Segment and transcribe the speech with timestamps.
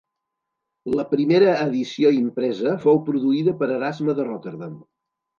[0.99, 4.73] La primera edició impresa fou produïda per Erasme de Rotterdam.